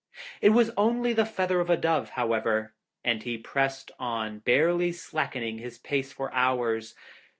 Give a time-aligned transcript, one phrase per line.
[0.41, 5.59] It was only the feather of a dove, however, and he pressed on, barely slackening
[5.59, 6.95] his pace for hours.